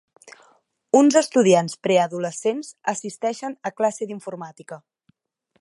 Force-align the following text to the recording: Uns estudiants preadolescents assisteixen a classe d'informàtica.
Uns 0.99 1.17
estudiants 1.21 1.77
preadolescents 1.87 2.73
assisteixen 2.95 3.59
a 3.71 3.77
classe 3.83 4.09
d'informàtica. 4.13 4.83